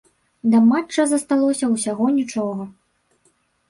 Да 0.53 0.61
матча 0.69 1.05
засталося 1.13 1.65
ўсяго 1.77 2.05
нічога! 2.19 2.63